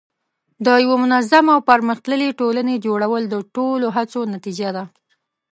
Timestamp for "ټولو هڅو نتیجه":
3.55-4.69